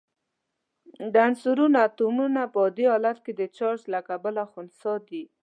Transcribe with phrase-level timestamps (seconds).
[1.13, 5.23] د عنصرونو اتومونه په عادي حالت کې د چارج له کبله خنثی دي.